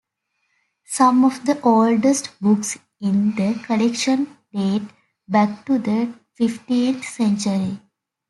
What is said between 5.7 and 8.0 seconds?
the fifteenth century.